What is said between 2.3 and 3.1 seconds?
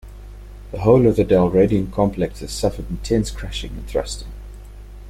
has suffered